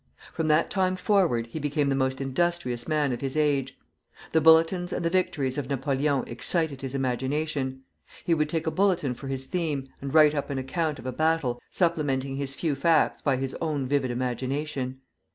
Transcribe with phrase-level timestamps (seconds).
[0.33, 3.77] From that time forward he became the most industrious man of his age.
[4.31, 7.83] The bulletins and the victories of Napoleon excited his imagination.
[8.25, 11.11] He would take a bulletin for his theme, and write up an account of a
[11.13, 15.01] battle, supplementing his few facts by his own vivid imagination.